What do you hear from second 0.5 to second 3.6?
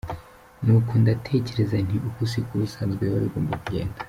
Nuko ndatekereza nti, uku si ko ubusanzwe biba bigomba